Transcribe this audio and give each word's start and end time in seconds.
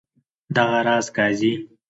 دغه 0.55 0.79
راز 0.87 1.05
قاضي. 1.17 1.51